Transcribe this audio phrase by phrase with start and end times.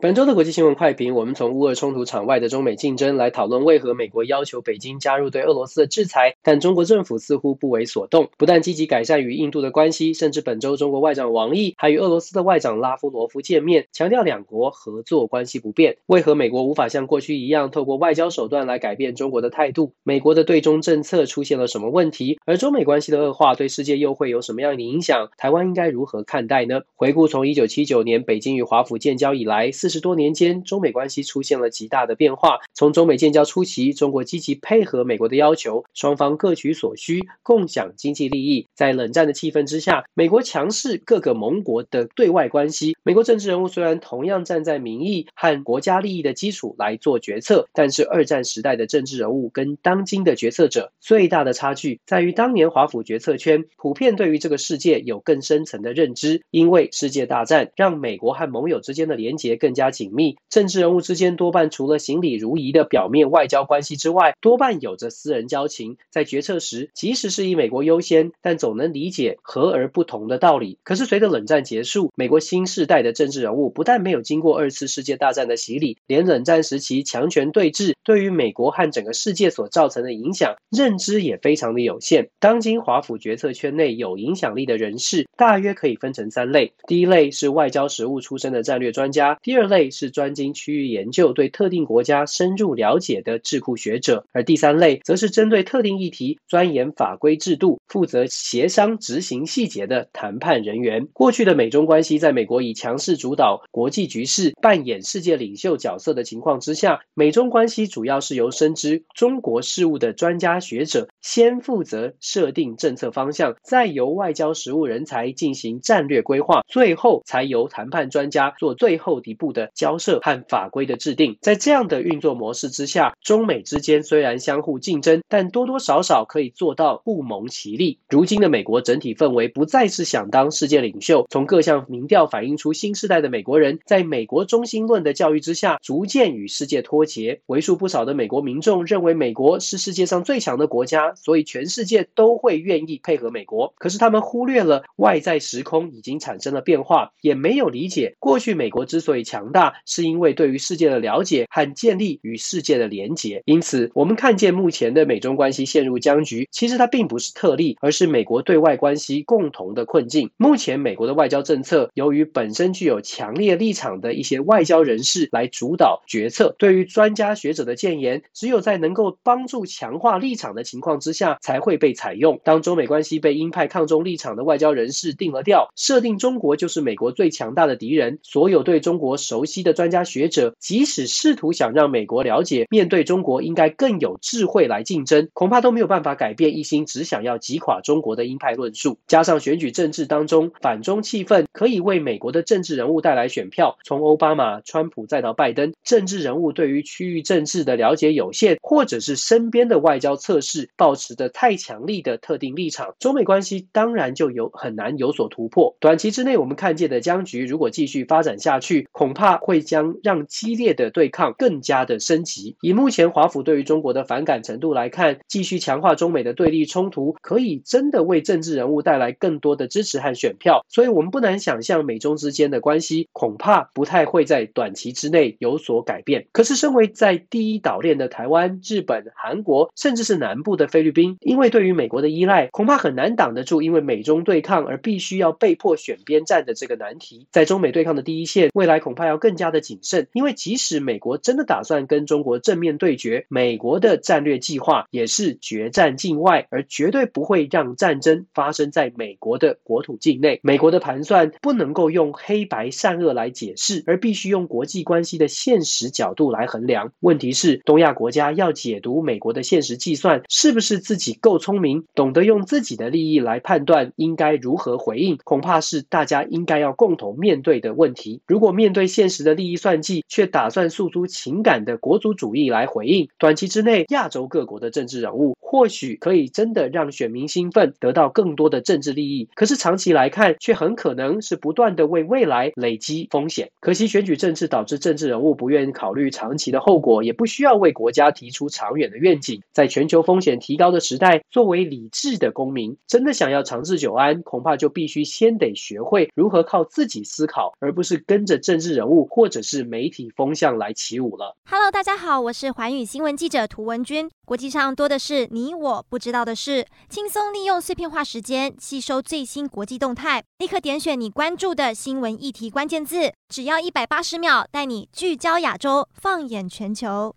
[0.00, 15.96] 本周的国际新闻快评，我们从乌俄冲突场外的中美竞争来讨论为何美国要求北京加入对俄罗斯的制裁，但中国政府似乎不为所动，不但积极改善与印度的关系，甚至本周中国外长王毅还与俄罗斯的外长拉夫罗夫见面，强调两国合作关系不变。
[16.06, 19.94] 为何美国无法像过去一样透过外交手段来改变中国的态度？
[20.04, 22.38] 美国的对中政策出现了什么问题？
[22.46, 25.28] 而中美关系的恶化对世界又会有什么样的影响？
[25.36, 26.82] 台湾应该如何看待呢？
[26.94, 32.58] 回顾从一九七九年北京与华府建交以来，四十多年间，中美关系出现了极大的变化。
[32.74, 38.66] 从中美建交初期，中国积极配合美国的要求，双方各取所需，共享经济利益。
[38.74, 42.96] 在冷战的气氛之下，美国强势各个盟国的对外关系。
[43.02, 60.36] 美国政治人物虽然同样站在民意和国家利益的基础来做决策，但是二战时代的政治人物跟当今的决策者最大的差距在于，当年华府决策圈普遍对于这个世界有更深层的认知，因为世界大战让美国和盟友之间的连结更加紧密。
[60.50, 65.96] 政治人物之间多半除了行礼如仪的表面外交关系之外，多半有着私人交情。
[66.10, 70.78] 在决策时，即使是以美国优先，但总能理解和而不同的道理。
[70.82, 82.30] 可是随着冷战结束，美国新世代的政治人物不但没有经过二次世界大战的洗礼，连冷战时期强权对峙对于美国和整个世界所造成的影响认知也非常的有限。
[82.40, 101.06] 当今华府决策圈内有影响力的人士，大约可以分成三类：第一类是外交实务出身的战略专家，第二类是专精区域研究、对特定国家深入了解的智库学者，而第三类则是针对特定议题钻研法规制度、负责协商执行细节的谈判人员。
[101.12, 119.98] 过去的美中关系，在美国以强势主导国际局势、扮演世界领袖角色的情况之下，美中关系主要是由深知中国事务的专家学者先负责设定政策方向，再由外交实务人才进行战略规划，最后才由谈判专家做最后一步的交。
[120.00, 127.98] 涉和法规的制定，在这样的运作模式之下，中美之间虽然相互竞争，但多多少少可以做到不蒙其利。
[128.08, 137.40] 如今的美国整体氛围不再是想当世界领袖，从各项民调反映出新时代的美国人在美国中心论的教育之下，逐渐与世界脱节。
[137.46, 143.74] 为数不少的美国民众认为美国是世界上最强的国家，所以全世界都会愿意配合美国。
[143.78, 149.74] 可是他们忽略了外在时空已经产生了变化，也没有理解过去美国之所以强大。
[149.84, 160.30] 是因为对于世界的了解和建立与世界的连结，因此我们看见目前的美中关系陷入僵局，其实它并不是特例，而是美国对外关系共同的困境。
[160.36, 172.40] 目前美国的外交政策由于本身具有强烈立场的一些外交人士来主导决策，对于专家学者的建言，只有在能够帮助强化立场的情况之下才会被采用。
[172.44, 188.98] 当中美关系被鹰派抗中立场的外交人士定了调，设定中国就是美国最强大的敌人，所有对中国首熟悉的专家学者即使试图想让美国了解，面对中国应该更有智慧来竞争，恐怕都没有办法改变一心只想要击垮中国的鹰派论述。
[189.06, 193.78] 加上选举政治当中反中气氛，可以为美国的政治人物带来选票。
[193.84, 205.76] 从奥巴马、川普再到拜登，政治人物对于区域政治的了解有限，或者是身边的外交测试抱持的太强力的特定立场，中美关系当然就有很难有所突破。
[205.78, 209.96] 短期之内，我们看见的僵局如果继续发展下去，恐怕会将。
[210.02, 212.56] 让激烈的对抗更加的升级。
[212.60, 220.64] 以目前华府对于中国的反感程度来看，继续强化中美的对立冲突，可以真的为政治人物带来更多的支持和选票。
[220.68, 226.26] 所以，我们不难想象，美中之间的关系恐怕不太会在短期之内有所改变。
[226.32, 237.26] 可是，身为在第一岛链的台湾、日本、韩国，甚至是南部的菲律宾，因为对于美国的依赖，恐怕很难挡得住因为美中对抗而必须要被迫选边站的这个难题。
[237.32, 239.58] 在中美对抗的第一线，未来恐怕要更加的。
[239.68, 250.40] 谨慎，因为即使美国真的打算跟中国正面对决，美国的战略计划也是决战境外，而绝对不会让战争发生在美国的国土境内。
[250.42, 256.92] 美国的盘算不能够用黑白善恶来解释，而必须用国际关系的现实角度来衡量。
[257.00, 268.22] 问题是，东亚国家要解读美国的现实计算，是不是自己够聪明，懂得用自己的利益来判断应该如何回应，恐怕是大家应该要共同面对的问题。
[268.26, 279.28] 如果面对现实的利益，算计却打算诉诸情感的国族主义来回应，短期之内亚洲各国的政治人物或许可以真的让选民兴奋，得到更多的政治利益。
[279.36, 283.52] 可是长期来看，却很可能是不断的为未来累积风险。
[283.60, 289.40] 可惜选举政治导致政治人物不愿考虑长期的后果，也不需要为国家提出长远的愿景。
[289.52, 301.36] 在全球风险提高的时代，作为理智的公民，真的想要长治久安，恐怕就必须先得学会如何靠自己思考，而不是跟着政治人物或者是媒体风向来起舞了。
[301.44, 304.10] Hello，大家好，我是环宇新闻记者涂文君。
[304.26, 317.14] 国际上多的是你我不知道的事，轻松利用碎片化时间吸收最新国际动态，立刻点选你关注的新闻议题关键字，只要一百八十秒，带你聚焦亚洲，放眼全球。